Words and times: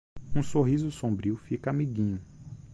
Um 0.33 0.41
sorriso 0.41 0.89
sombrio 0.91 1.35
fica 1.37 1.69
amiguinho. 1.69 2.19